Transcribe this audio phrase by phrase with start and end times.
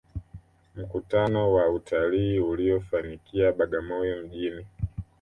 [0.75, 4.65] mkutano wa utalii uliyofanyikia bagamoyo mjini